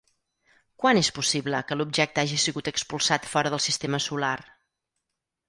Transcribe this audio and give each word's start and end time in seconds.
Quan 0.83 0.99
és 1.01 1.09
possible 1.17 1.59
que 1.71 1.77
l'objecte 1.77 2.23
hagi 2.23 2.39
sigut 2.45 2.71
expulsat 2.73 3.29
fora 3.35 3.53
del 3.57 3.63
sistema 3.67 4.01
solar? 4.09 4.35